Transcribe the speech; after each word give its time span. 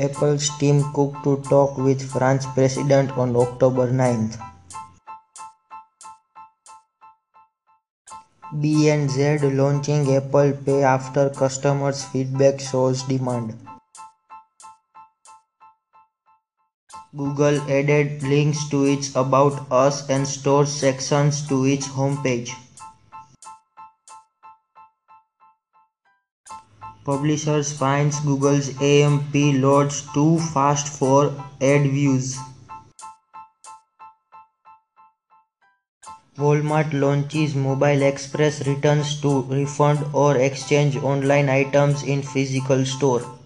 Apple's 0.00 0.48
Tim 0.58 0.82
Cook 0.94 1.22
to 1.22 1.36
talk 1.50 1.76
with 1.76 2.10
French 2.10 2.44
president 2.54 3.10
on 3.18 3.36
October 3.36 3.92
9th. 3.92 4.40
BNZ 8.54 9.54
launching 9.54 10.16
Apple 10.16 10.52
Pay 10.64 10.82
after 10.82 11.28
customers' 11.28 12.04
feedback 12.04 12.58
shows 12.58 13.02
demand. 13.02 13.54
Google 17.14 17.60
added 17.70 18.22
links 18.22 18.66
to 18.70 18.84
its 18.86 19.14
About 19.14 19.70
Us 19.70 20.08
and 20.08 20.26
Stores 20.26 20.72
sections 20.72 21.46
to 21.48 21.66
its 21.66 21.86
homepage. 21.86 22.48
Publishers 27.04 27.72
finds 27.76 28.20
Google's 28.20 28.80
AMP 28.80 29.34
loads 29.34 30.06
too 30.14 30.38
fast 30.38 30.86
for 30.86 31.34
ad 31.60 31.90
views. 31.90 32.38
Walmart 36.38 36.92
launches 36.92 37.56
Mobile 37.56 38.02
Express 38.02 38.64
returns 38.68 39.20
to 39.20 39.42
refund 39.42 40.06
or 40.12 40.36
exchange 40.36 40.96
online 40.96 41.48
items 41.48 42.04
in 42.04 42.22
physical 42.22 42.86
store. 42.86 43.41